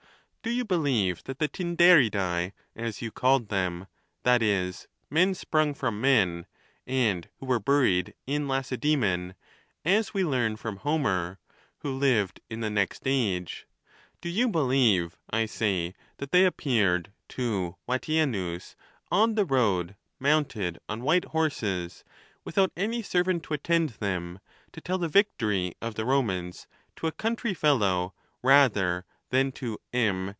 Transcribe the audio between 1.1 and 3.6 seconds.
that the Tyn daridse, as you called